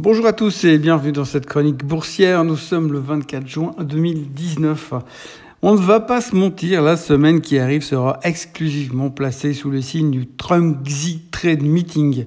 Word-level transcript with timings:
Bonjour 0.00 0.26
à 0.26 0.32
tous 0.32 0.62
et 0.62 0.78
bienvenue 0.78 1.10
dans 1.10 1.24
cette 1.24 1.46
chronique 1.46 1.84
boursière. 1.84 2.44
Nous 2.44 2.56
sommes 2.56 2.92
le 2.92 3.00
24 3.00 3.48
juin 3.48 3.74
2019. 3.80 4.94
On 5.60 5.74
ne 5.74 5.80
va 5.80 5.98
pas 5.98 6.20
se 6.20 6.36
mentir, 6.36 6.82
la 6.82 6.96
semaine 6.96 7.40
qui 7.40 7.58
arrive 7.58 7.82
sera 7.82 8.20
exclusivement 8.22 9.10
placée 9.10 9.54
sous 9.54 9.70
le 9.70 9.82
signe 9.82 10.12
du 10.12 10.28
Trump 10.28 10.84
Xi 10.84 11.27
Trade 11.38 11.62
Meeting. 11.62 12.24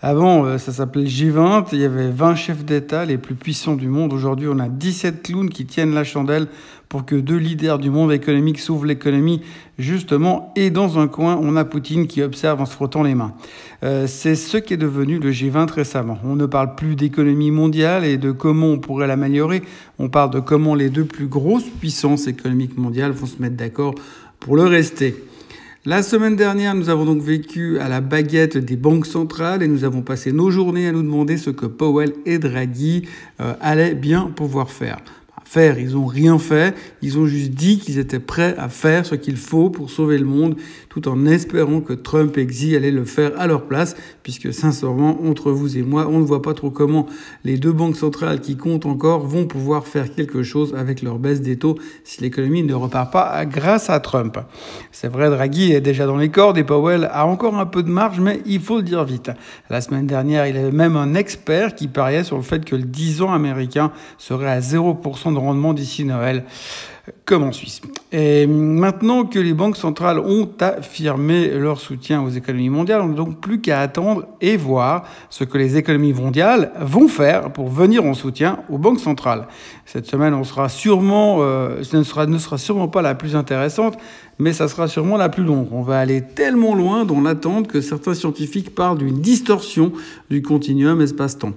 Avant, 0.00 0.46
euh, 0.46 0.56
ça 0.56 0.72
s'appelait 0.72 1.04
G20, 1.04 1.66
il 1.72 1.80
y 1.80 1.84
avait 1.84 2.10
20 2.10 2.34
chefs 2.34 2.64
d'État 2.64 3.04
les 3.04 3.18
plus 3.18 3.34
puissants 3.34 3.76
du 3.76 3.88
monde. 3.88 4.14
Aujourd'hui, 4.14 4.48
on 4.50 4.58
a 4.58 4.70
17 4.70 5.22
clowns 5.22 5.50
qui 5.50 5.66
tiennent 5.66 5.92
la 5.92 6.02
chandelle 6.02 6.46
pour 6.88 7.04
que 7.04 7.14
deux 7.14 7.36
leaders 7.36 7.78
du 7.78 7.90
monde 7.90 8.10
économique 8.10 8.58
sauvent 8.58 8.86
l'économie, 8.86 9.42
justement. 9.78 10.50
Et 10.56 10.70
dans 10.70 10.98
un 10.98 11.08
coin, 11.08 11.38
on 11.42 11.56
a 11.56 11.66
Poutine 11.66 12.06
qui 12.06 12.22
observe 12.22 12.62
en 12.62 12.64
se 12.64 12.72
frottant 12.72 13.02
les 13.02 13.14
mains. 13.14 13.34
Euh, 13.82 14.06
c'est 14.06 14.34
ce 14.34 14.56
qui 14.56 14.72
est 14.72 14.78
devenu 14.78 15.18
le 15.18 15.30
G20 15.30 15.70
récemment. 15.70 16.18
On 16.24 16.34
ne 16.34 16.46
parle 16.46 16.74
plus 16.74 16.96
d'économie 16.96 17.50
mondiale 17.50 18.06
et 18.06 18.16
de 18.16 18.30
comment 18.30 18.68
on 18.68 18.78
pourrait 18.78 19.08
l'améliorer. 19.08 19.62
On 19.98 20.08
parle 20.08 20.30
de 20.30 20.40
comment 20.40 20.74
les 20.74 20.88
deux 20.88 21.04
plus 21.04 21.26
grosses 21.26 21.68
puissances 21.68 22.28
économiques 22.28 22.78
mondiales 22.78 23.12
vont 23.12 23.26
se 23.26 23.42
mettre 23.42 23.56
d'accord 23.56 23.94
pour 24.40 24.56
le 24.56 24.64
rester. 24.64 25.14
La 25.86 26.02
semaine 26.02 26.34
dernière, 26.34 26.74
nous 26.74 26.88
avons 26.88 27.04
donc 27.04 27.20
vécu 27.20 27.78
à 27.78 27.90
la 27.90 28.00
baguette 28.00 28.56
des 28.56 28.74
banques 28.74 29.04
centrales 29.04 29.62
et 29.62 29.68
nous 29.68 29.84
avons 29.84 30.00
passé 30.00 30.32
nos 30.32 30.50
journées 30.50 30.88
à 30.88 30.92
nous 30.92 31.02
demander 31.02 31.36
ce 31.36 31.50
que 31.50 31.66
Powell 31.66 32.14
et 32.24 32.38
Draghi 32.38 33.06
euh, 33.42 33.52
allaient 33.60 33.94
bien 33.94 34.32
pouvoir 34.34 34.70
faire 34.70 34.96
faire. 35.44 35.78
Ils 35.78 35.92
n'ont 35.92 36.06
rien 36.06 36.38
fait. 36.38 36.74
Ils 37.02 37.18
ont 37.18 37.26
juste 37.26 37.52
dit 37.52 37.78
qu'ils 37.78 37.98
étaient 37.98 38.18
prêts 38.18 38.54
à 38.58 38.68
faire 38.68 39.06
ce 39.06 39.14
qu'il 39.14 39.36
faut 39.36 39.70
pour 39.70 39.90
sauver 39.90 40.18
le 40.18 40.24
monde, 40.24 40.56
tout 40.88 41.08
en 41.08 41.26
espérant 41.26 41.80
que 41.80 41.92
Trump 41.92 42.36
et 42.38 42.46
Xi 42.46 42.74
allaient 42.76 42.90
le 42.90 43.04
faire 43.04 43.32
à 43.38 43.46
leur 43.46 43.66
place, 43.66 43.96
puisque 44.22 44.52
sincèrement, 44.52 45.20
entre 45.24 45.50
vous 45.52 45.76
et 45.76 45.82
moi, 45.82 46.08
on 46.10 46.18
ne 46.18 46.24
voit 46.24 46.42
pas 46.42 46.54
trop 46.54 46.70
comment 46.70 47.06
les 47.44 47.58
deux 47.58 47.72
banques 47.72 47.96
centrales 47.96 48.40
qui 48.40 48.56
comptent 48.56 48.86
encore 48.86 49.26
vont 49.26 49.46
pouvoir 49.46 49.86
faire 49.86 50.14
quelque 50.14 50.42
chose 50.42 50.74
avec 50.76 51.02
leur 51.02 51.18
baisse 51.18 51.40
des 51.40 51.56
taux 51.56 51.76
si 52.04 52.20
l'économie 52.22 52.62
ne 52.62 52.74
repart 52.74 53.12
pas 53.12 53.44
grâce 53.44 53.90
à 53.90 54.00
Trump. 54.00 54.38
C'est 54.92 55.08
vrai, 55.08 55.30
Draghi 55.30 55.72
est 55.72 55.80
déjà 55.80 56.06
dans 56.06 56.16
les 56.16 56.30
cordes 56.30 56.58
et 56.58 56.64
Powell 56.64 57.08
a 57.12 57.26
encore 57.26 57.58
un 57.58 57.66
peu 57.66 57.82
de 57.82 57.90
marge, 57.90 58.20
mais 58.20 58.40
il 58.46 58.60
faut 58.60 58.76
le 58.76 58.82
dire 58.82 59.04
vite. 59.04 59.30
La 59.70 59.80
semaine 59.80 60.06
dernière, 60.06 60.46
il 60.46 60.54
y 60.54 60.58
avait 60.58 60.70
même 60.70 60.96
un 60.96 61.14
expert 61.14 61.74
qui 61.74 61.88
pariait 61.88 62.24
sur 62.24 62.36
le 62.36 62.42
fait 62.42 62.64
que 62.64 62.76
le 62.76 62.82
10 62.82 63.22
ans 63.22 63.32
américain 63.32 63.92
serait 64.18 64.50
à 64.50 64.60
0% 64.60 65.33
de 65.34 65.38
rendement 65.38 65.74
d'ici 65.74 66.04
Noël, 66.04 66.44
comme 67.24 67.42
en 67.42 67.52
Suisse. 67.52 67.82
Et 68.12 68.46
maintenant 68.46 69.24
que 69.24 69.38
les 69.38 69.52
banques 69.52 69.76
centrales 69.76 70.18
ont 70.18 70.48
affirmé 70.60 71.48
leur 71.50 71.78
soutien 71.78 72.22
aux 72.22 72.30
économies 72.30 72.70
mondiales, 72.70 73.02
on 73.02 73.08
n'a 73.08 73.14
donc 73.14 73.40
plus 73.40 73.60
qu'à 73.60 73.80
attendre 73.80 74.26
et 74.40 74.56
voir 74.56 75.04
ce 75.28 75.44
que 75.44 75.58
les 75.58 75.76
économies 75.76 76.14
mondiales 76.14 76.72
vont 76.80 77.08
faire 77.08 77.52
pour 77.52 77.68
venir 77.68 78.04
en 78.04 78.14
soutien 78.14 78.60
aux 78.70 78.78
banques 78.78 79.00
centrales. 79.00 79.48
Cette 79.84 80.06
semaine, 80.06 80.32
on 80.32 80.44
sera 80.44 80.68
sûrement, 80.68 81.38
euh, 81.40 81.82
ce 81.82 81.96
ne 81.96 82.02
sera, 82.02 82.26
ne 82.26 82.38
sera 82.38 82.56
sûrement 82.56 82.88
pas 82.88 83.02
la 83.02 83.14
plus 83.14 83.36
intéressante, 83.36 83.98
mais 84.38 84.52
ça 84.52 84.68
sera 84.68 84.88
sûrement 84.88 85.16
la 85.16 85.28
plus 85.28 85.44
longue. 85.44 85.68
On 85.72 85.82
va 85.82 85.98
aller 85.98 86.22
tellement 86.22 86.74
loin 86.74 87.04
dans 87.04 87.20
l'attente 87.20 87.68
que 87.68 87.80
certains 87.80 88.14
scientifiques 88.14 88.74
parlent 88.74 88.98
d'une 88.98 89.20
distorsion 89.20 89.92
du 90.30 90.40
continuum 90.40 91.02
espace-temps. 91.02 91.52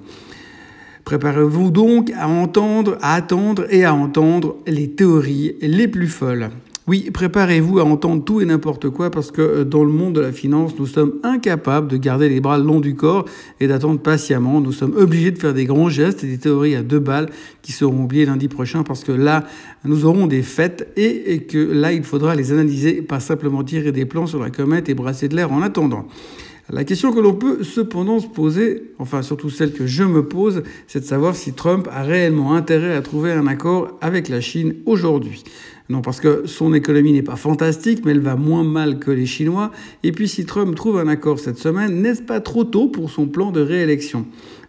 Préparez-vous 1.08 1.72
donc 1.72 2.12
à 2.18 2.28
entendre, 2.28 2.98
à 3.02 3.14
attendre 3.14 3.66
et 3.70 3.86
à 3.86 3.94
entendre 3.94 4.58
les 4.68 4.90
théories 4.90 5.56
les 5.62 5.88
plus 5.88 6.10
folles. 6.10 6.50
Oui, 6.86 7.12
préparez-vous 7.14 7.80
à 7.80 7.86
entendre 7.86 8.26
tout 8.26 8.42
et 8.42 8.46
n'importe 8.46 8.90
quoi 8.90 9.10
parce 9.10 9.32
que 9.32 9.42
euh, 9.42 9.64
dans 9.64 9.86
le 9.86 9.90
monde 9.90 10.16
de 10.16 10.20
la 10.20 10.34
finance, 10.34 10.74
nous 10.78 10.86
sommes 10.86 11.14
incapables 11.24 11.88
de 11.88 11.96
garder 11.96 12.28
les 12.28 12.42
bras 12.42 12.58
le 12.58 12.66
long 12.66 12.82
du 12.82 12.96
corps 12.96 13.24
et 13.62 13.68
d'attendre 13.68 14.02
patiemment. 14.02 14.60
Nous 14.60 14.74
sommes 14.74 14.98
obligés 14.98 15.32
de 15.32 15.40
faire 15.40 15.54
des 15.54 15.64
grands 15.64 15.88
gestes 15.88 16.26
et 16.26 16.28
des 16.28 16.40
théories 16.40 16.76
à 16.76 16.84
deux 16.84 17.00
balles 17.00 17.30
qui 17.62 17.72
seront 17.72 18.04
oubliées 18.04 18.26
lundi 18.26 18.50
prochain 18.50 18.84
parce 18.84 19.06
que 19.06 19.14
là, 19.14 19.46
nous 19.86 20.04
aurons 20.04 20.28
des 20.28 20.42
fêtes 20.42 20.92
et 20.98 21.40
que 21.44 21.58
là, 21.58 21.94
il 21.94 22.04
faudra 22.04 22.36
les 22.36 22.52
analyser, 22.52 23.02
pas 23.02 23.22
simplement 23.22 23.64
tirer 23.64 23.94
des 23.94 24.06
plans 24.06 24.28
sur 24.28 24.42
la 24.42 24.50
comète 24.50 24.90
et 24.90 24.94
brasser 24.94 25.30
de 25.30 25.38
l'air 25.38 25.54
en 25.54 25.62
attendant. 25.62 26.06
La 26.70 26.84
question 26.84 27.14
que 27.14 27.20
l'on 27.20 27.34
peut 27.34 27.64
cependant 27.64 28.20
se 28.20 28.28
poser, 28.28 28.92
enfin 29.00 29.22
surtout 29.22 29.50
celle 29.50 29.72
que 29.72 29.88
je 29.88 30.04
me 30.04 30.28
pose, 30.28 30.64
c'est 30.88 31.00
de 31.00 31.06
savoir 31.06 31.36
si 31.36 31.54
Trump 31.54 31.88
a 31.90 32.04
réellement 32.04 32.56
intérêt 32.56 32.94
à 32.94 33.02
trouver 33.02 33.32
un 33.32 33.48
accord 33.48 33.98
avec 34.02 34.28
la 34.28 34.42
Chine 34.42 34.76
aujourd'hui. 34.86 35.46
Non, 35.90 36.02
parce 36.02 36.20
que 36.20 36.44
son 36.46 36.74
économie 36.74 37.14
n'est 37.14 37.22
pas 37.22 37.38
fantastique, 37.38 38.04
mais 38.04 38.12
elle 38.12 38.20
va 38.20 38.36
moins 38.36 38.64
mal 38.64 39.00
que 39.00 39.10
les 39.10 39.26
Chinois. 39.26 39.72
Et 40.04 40.12
puis 40.12 40.28
si 40.28 40.46
Trump 40.46 40.76
trouve 40.76 40.98
un 40.98 41.08
accord 41.08 41.40
cette 41.40 41.58
semaine, 41.58 42.02
n'est-ce 42.02 42.22
pas 42.22 42.42
trop 42.42 42.66
tôt 42.66 42.88
pour 42.88 43.10
son 43.10 43.28
plan 43.28 43.52
de 43.52 43.62
réélection? 43.62 44.26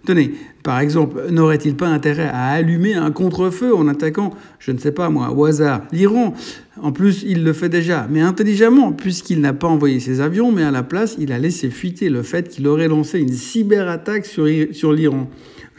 Tenez, 0.07 0.33
par 0.62 0.78
exemple, 0.78 1.25
n'aurait-il 1.31 1.75
pas 1.75 1.89
intérêt 1.89 2.28
à 2.33 2.51
allumer 2.51 2.95
un 2.95 3.11
contre-feu 3.11 3.75
en 3.75 3.89
attaquant, 3.89 4.33
je 4.61 4.71
ne 4.71 4.78
sais 4.78 4.93
pas 4.93 5.11
moi, 5.11 5.33
au 5.33 5.45
hasard, 5.45 5.83
l'Iran? 5.93 6.34
En 6.81 6.93
plus, 6.93 7.25
il 7.27 7.43
le 7.43 7.53
fait 7.53 7.69
déjà, 7.69 8.07
mais 8.09 8.21
intelligemment, 8.21 8.93
puisqu'il 8.93 9.41
n'a 9.41 9.53
pas 9.53 9.67
envoyé 9.67 9.99
ses 9.99 10.21
avions, 10.21 10.53
mais 10.53 10.62
à 10.62 10.71
la 10.71 10.84
place, 10.84 11.17
il 11.19 11.33
a 11.33 11.39
laissé 11.39 11.69
fuiter 11.69 12.11
le 12.11 12.23
fait 12.23 12.49
qu'il 12.49 12.69
aurait 12.69 12.87
lancé 12.87 13.19
une 13.19 13.33
cyberattaque 13.33 14.25
sur, 14.25 14.45
l'Iran. 14.45 15.28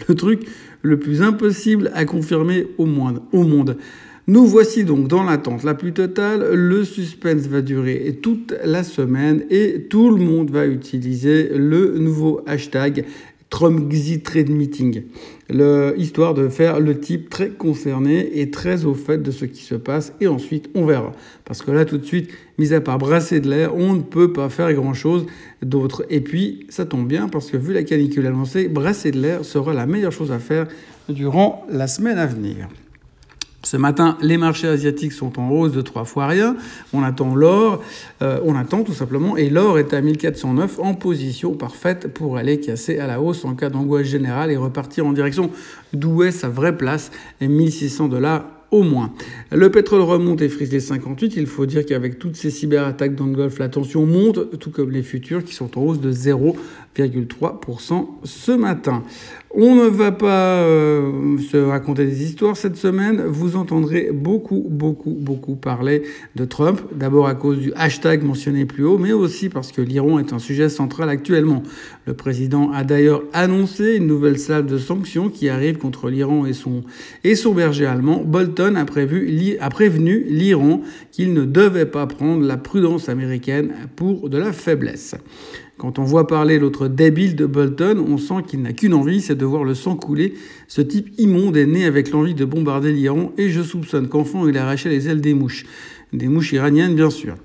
Le 0.07 0.15
truc 0.15 0.47
le 0.81 0.99
plus 0.99 1.21
impossible 1.21 1.91
à 1.93 2.03
confirmer 2.05 2.67
au. 2.77 2.87
Au 3.31 3.43
monde. 3.43 3.77
Nous 4.29 4.45
voici 4.45 4.83
donc 4.83 5.07
dans 5.07 5.23
l'attente 5.23 5.63
la 5.63 5.73
plus 5.73 5.91
totale. 5.91 6.53
Le 6.53 6.83
suspense 6.83 7.47
va 7.47 7.63
durer 7.63 8.19
toute 8.21 8.53
la 8.63 8.83
semaine 8.83 9.43
et 9.49 9.87
tout 9.89 10.11
le 10.11 10.23
monde 10.23 10.51
va 10.51 10.67
utiliser 10.67 11.49
le 11.49 11.97
nouveau 11.97 12.41
hashtag 12.45 13.05
Trump 13.49 13.91
Trade 14.23 14.51
Meeting, 14.51 15.01
le, 15.49 15.95
histoire 15.97 16.35
de 16.35 16.47
faire 16.47 16.79
le 16.79 16.99
type 16.99 17.31
très 17.31 17.49
concerné 17.49 18.39
et 18.39 18.51
très 18.51 18.85
au 18.85 18.93
fait 18.93 19.17
de 19.17 19.31
ce 19.31 19.45
qui 19.45 19.63
se 19.63 19.73
passe, 19.73 20.13
et 20.21 20.27
ensuite 20.27 20.69
on 20.75 20.85
verra. 20.85 21.11
Parce 21.43 21.63
que 21.63 21.71
là, 21.71 21.83
tout 21.83 21.97
de 21.97 22.05
suite, 22.05 22.29
mis 22.59 22.71
à 22.71 22.81
part 22.81 22.99
brasser 22.99 23.39
de 23.39 23.49
l'air, 23.49 23.75
on 23.75 23.93
ne 23.93 24.03
peut 24.03 24.31
pas 24.31 24.49
faire 24.49 24.71
grand-chose 24.71 25.25
d'autre. 25.63 26.05
Et 26.11 26.21
puis, 26.21 26.67
ça 26.69 26.85
tombe 26.85 27.07
bien, 27.07 27.29
parce 27.29 27.49
que 27.49 27.57
vu 27.57 27.73
la 27.73 27.81
canicule 27.81 28.27
annoncée, 28.27 28.67
brasser 28.67 29.09
de 29.09 29.19
l'air 29.19 29.43
sera 29.43 29.73
la 29.73 29.87
meilleure 29.87 30.11
chose 30.11 30.31
à 30.31 30.37
faire 30.37 30.67
durant 31.09 31.65
la 31.71 31.87
semaine 31.87 32.19
à 32.19 32.27
venir. 32.27 32.67
Ce 33.63 33.75
matin, 33.75 34.17
les 34.21 34.37
marchés 34.37 34.67
asiatiques 34.67 35.11
sont 35.11 35.37
en 35.37 35.49
hausse 35.49 35.73
de 35.73 35.81
trois 35.81 36.05
fois 36.05 36.27
rien. 36.27 36.55
On 36.93 37.03
attend 37.03 37.35
l'or, 37.35 37.83
euh, 38.21 38.39
on 38.45 38.55
attend 38.55 38.83
tout 38.83 38.93
simplement, 38.93 39.35
et 39.35 39.49
l'or 39.49 39.77
est 39.77 39.93
à 39.93 40.01
1409 40.01 40.79
en 40.79 40.93
position 40.93 41.53
parfaite 41.53 42.13
pour 42.13 42.37
aller 42.37 42.59
casser 42.61 42.99
à 42.99 43.07
la 43.07 43.21
hausse 43.21 43.43
en 43.43 43.55
cas 43.55 43.69
d'angoisse 43.69 44.07
générale 44.07 44.51
et 44.51 44.57
repartir 44.57 45.05
en 45.05 45.11
direction 45.11 45.51
d'où 45.93 46.23
est 46.23 46.31
sa 46.31 46.47
vraie 46.47 46.77
place, 46.77 47.11
les 47.41 47.49
1600 47.49 48.07
dollars 48.07 48.45
au 48.71 48.83
moins. 48.83 49.11
Le 49.51 49.69
pétrole 49.71 50.01
remonte 50.01 50.41
et 50.41 50.49
frise 50.49 50.71
les 50.71 50.79
58. 50.79 51.35
Il 51.35 51.47
faut 51.47 51.65
dire 51.65 51.85
qu'avec 51.85 52.19
toutes 52.19 52.35
ces 52.35 52.51
cyberattaques 52.51 53.15
dans 53.15 53.25
le 53.25 53.33
Golfe, 53.33 53.59
la 53.59 53.69
tension 53.69 54.05
monte, 54.05 54.59
tout 54.59 54.71
comme 54.71 54.91
les 54.91 55.03
futurs 55.03 55.43
qui 55.43 55.53
sont 55.53 55.77
en 55.77 55.81
hausse 55.81 55.99
de 55.99 56.11
0,3% 56.95 58.07
ce 58.23 58.51
matin. 58.51 59.03
On 59.51 59.73
ne 59.73 59.89
va 59.89 60.11
pas 60.11 60.61
euh, 60.61 61.39
se 61.39 61.57
raconter 61.57 62.05
des 62.05 62.23
histoires 62.23 62.55
cette 62.55 62.75
semaine. 62.75 63.23
Vous 63.25 63.55
entendrez 63.55 64.11
beaucoup, 64.13 64.63
beaucoup, 64.69 65.17
beaucoup 65.19 65.55
parler 65.55 66.03
de 66.35 66.45
Trump. 66.45 66.79
D'abord 66.93 67.27
à 67.27 67.33
cause 67.33 67.57
du 67.57 67.73
hashtag 67.73 68.23
mentionné 68.23 68.65
plus 68.65 68.83
haut, 68.83 68.99
mais 68.99 69.11
aussi 69.11 69.49
parce 69.49 69.71
que 69.71 69.81
l'Iran 69.81 70.19
est 70.19 70.33
un 70.33 70.39
sujet 70.39 70.69
central 70.69 71.09
actuellement. 71.09 71.63
Le 72.05 72.13
président 72.13 72.71
a 72.71 72.83
d'ailleurs 72.83 73.23
annoncé 73.33 73.95
une 73.95 74.05
nouvelle 74.05 74.37
salve 74.37 74.67
de 74.67 74.77
sanctions 74.77 75.29
qui 75.29 75.49
arrive 75.49 75.77
contre 75.77 76.11
l'Iran 76.11 76.45
et 76.45 76.53
son, 76.53 76.83
et 77.23 77.33
son 77.33 77.53
berger 77.55 77.87
allemand. 77.87 78.23
Bolton 78.23 78.75
a, 78.75 78.85
prévu, 78.85 79.57
a 79.59 79.69
prévenu 79.69 80.25
l'Iran 80.27 80.81
qu'il 81.11 81.33
ne 81.33 81.45
devait 81.45 81.87
pas 81.87 82.05
prendre 82.05 82.45
la 82.45 82.57
prudence 82.57 83.09
américaine 83.09 83.71
pour 83.95 84.29
de 84.29 84.37
la 84.37 84.53
faiblesse. 84.53 85.15
Quand 85.79 85.97
on 85.97 86.03
voit 86.03 86.27
parler 86.27 86.59
l'autre 86.59 86.89
débile 86.89 87.37
de 87.37 87.45
Bolton, 87.45 88.05
on 88.05 88.17
sent 88.17 88.43
qu'il 88.45 88.61
n'a 88.61 88.73
qu'une 88.73 88.93
envie, 88.93 89.21
c'est 89.21 89.35
de 89.35 89.45
voir 89.45 89.63
le 89.63 89.73
sang 89.73 89.95
couler. 89.95 90.33
Ce 90.67 90.81
type 90.81 91.17
immonde 91.17 91.55
est 91.55 91.65
né 91.65 91.85
avec 91.85 92.11
l'envie 92.11 92.33
de 92.33 92.43
bombarder 92.43 92.91
l'Iran 92.91 93.31
et 93.37 93.49
je 93.49 93.61
soupçonne 93.61 94.09
qu'enfant 94.09 94.45
il 94.45 94.57
arrachait 94.57 94.89
les 94.89 95.07
ailes 95.07 95.21
des 95.21 95.33
mouches. 95.33 95.65
Des 96.11 96.27
mouches 96.27 96.53
iraniennes, 96.53 96.95
bien 96.95 97.11
sûr. 97.11 97.35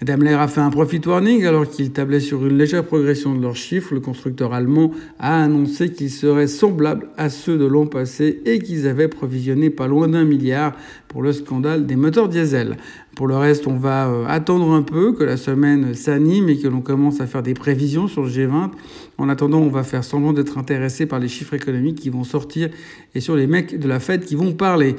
Daimler 0.00 0.32
a 0.32 0.48
fait 0.48 0.62
un 0.62 0.70
profit 0.70 1.00
warning 1.04 1.44
alors 1.44 1.68
qu'il 1.68 1.92
tablait 1.92 2.20
sur 2.20 2.46
une 2.46 2.56
légère 2.56 2.82
progression 2.82 3.34
de 3.34 3.42
leurs 3.42 3.54
chiffres. 3.54 3.92
Le 3.92 4.00
constructeur 4.00 4.54
allemand 4.54 4.92
a 5.18 5.44
annoncé 5.44 5.92
qu'ils 5.92 6.10
seraient 6.10 6.46
semblables 6.46 7.08
à 7.18 7.28
ceux 7.28 7.58
de 7.58 7.66
l'an 7.66 7.84
passé 7.84 8.40
et 8.46 8.60
qu'ils 8.60 8.86
avaient 8.86 9.08
provisionné 9.08 9.68
pas 9.68 9.88
loin 9.88 10.08
d'un 10.08 10.24
milliard 10.24 10.72
pour 11.06 11.20
le 11.20 11.32
scandale 11.32 11.84
des 11.84 11.96
moteurs 11.96 12.30
diesel. 12.30 12.78
Pour 13.14 13.26
le 13.28 13.36
reste, 13.36 13.66
on 13.66 13.76
va 13.76 14.08
euh, 14.08 14.24
attendre 14.26 14.72
un 14.72 14.82
peu 14.82 15.12
que 15.12 15.22
la 15.22 15.36
semaine 15.36 15.92
s'anime 15.92 16.48
et 16.48 16.56
que 16.56 16.66
l'on 16.66 16.80
commence 16.80 17.20
à 17.20 17.26
faire 17.26 17.42
des 17.42 17.54
prévisions 17.54 18.08
sur 18.08 18.22
le 18.22 18.30
G20. 18.30 18.70
En 19.18 19.28
attendant, 19.28 19.58
on 19.58 19.68
va 19.68 19.84
faire 19.84 20.02
semblant 20.02 20.32
d'être 20.32 20.56
intéressé 20.56 21.04
par 21.04 21.18
les 21.18 21.28
chiffres 21.28 21.54
économiques 21.54 22.00
qui 22.00 22.08
vont 22.08 22.24
sortir 22.24 22.70
et 23.14 23.20
sur 23.20 23.36
les 23.36 23.46
mecs 23.46 23.78
de 23.78 23.86
la 23.86 24.00
fête 24.00 24.24
qui 24.24 24.34
vont 24.34 24.52
parler. 24.52 24.96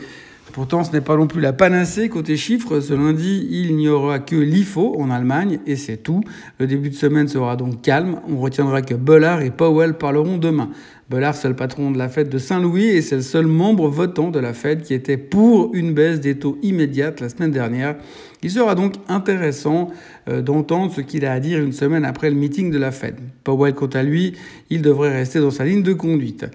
Pourtant, 0.54 0.84
ce 0.84 0.92
n'est 0.92 1.02
pas 1.02 1.18
non 1.18 1.28
plus 1.28 1.42
la 1.42 1.54
panacée 1.54 2.08
côté 2.08 2.38
chiffres. 2.38 2.80
Ce 2.80 2.94
lundi, 2.94 3.48
il 3.52 3.76
n'y 3.76 3.90
aura 3.90 4.20
que 4.20 4.36
l'IFO 4.36 4.96
en 5.00 5.10
Allemagne 5.10 5.60
et 5.66 5.76
c'est 5.76 5.98
tout. 5.98 6.22
Le 6.60 6.68
début 6.68 6.90
de 6.90 6.96
semaine 6.96 7.28
sera 7.28 7.56
donc 7.56 7.82
calme. 7.82 8.22
On 8.30 8.38
retiendra 8.38 8.82
que 8.82 8.94
Bollard 8.94 9.42
et 9.42 9.52
Powell 9.52 9.96
parleront 9.96 10.38
demain. 10.38 10.70
Bollard, 11.10 11.36
c'est 11.36 11.50
le 11.50 11.56
patron 11.56 11.92
de 11.92 11.98
la 11.98 12.10
Fed 12.10 12.30
de 12.30 12.38
Saint-Louis 12.38 12.86
et 12.86 13.02
c'est 13.02 13.18
le 13.18 13.22
seul 13.22 13.48
membre 13.48 13.90
votant 13.90 14.32
de 14.32 14.40
la 14.40 14.54
Fed 14.54 14.82
qui 14.82 14.94
était 14.94 15.18
pour 15.18 15.76
une 15.76 15.94
baisse 15.94 16.20
des 16.20 16.38
taux 16.40 16.58
immédiate 16.62 17.20
la 17.20 17.30
semaine 17.30 17.52
dernière. 17.52 17.96
Il 18.42 18.50
sera 18.50 18.76
donc 18.76 18.94
intéressant 19.08 19.90
euh, 20.30 20.42
d'entendre 20.42 20.94
ce 20.94 21.02
qu'il 21.02 21.26
a 21.26 21.34
à 21.34 21.40
dire 21.40 21.62
une 21.62 21.74
semaine 21.74 22.06
après 22.06 22.30
le 22.30 22.36
meeting 22.36 22.72
de 22.72 22.78
la 22.78 22.92
Fed. 22.92 23.16
Powell, 23.44 23.74
quant 23.74 23.88
à 23.88 24.04
lui, 24.04 24.34
il 24.70 24.82
devrait 24.82 25.12
rester 25.12 25.40
dans 25.40 25.52
sa 25.52 25.66
ligne 25.66 25.84
de 25.84 25.94
conduite. 25.94 26.46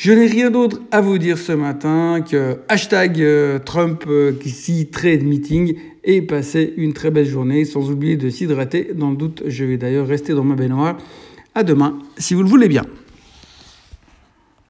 Je 0.00 0.12
n'ai 0.12 0.26
rien 0.26 0.52
d'autre 0.52 0.80
à 0.92 1.00
vous 1.00 1.18
dire 1.18 1.38
ce 1.38 1.50
matin 1.50 2.20
que 2.20 2.58
hashtag 2.68 3.20
euh, 3.20 3.58
Trump 3.58 4.04
euh, 4.06 4.32
qui 4.32 4.86
trade 4.86 5.24
meeting 5.24 5.74
et 6.04 6.22
passez 6.22 6.72
une 6.76 6.92
très 6.92 7.10
belle 7.10 7.26
journée 7.26 7.64
sans 7.64 7.90
oublier 7.90 8.16
de 8.16 8.30
s'hydrater. 8.30 8.92
Dans 8.94 9.10
le 9.10 9.16
doute, 9.16 9.42
je 9.44 9.64
vais 9.64 9.76
d'ailleurs 9.76 10.06
rester 10.06 10.34
dans 10.34 10.44
ma 10.44 10.54
baignoire. 10.54 10.98
À 11.56 11.64
demain, 11.64 11.98
si 12.16 12.34
vous 12.34 12.44
le 12.44 12.48
voulez 12.48 12.68
bien. 12.68 12.84